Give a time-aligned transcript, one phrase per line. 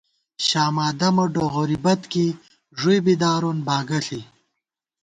[0.47, 2.37] شاما دَمہ ڈوغوری بت کېئی،
[2.77, 4.21] ݫُوئی بی دارون باگہ ݪی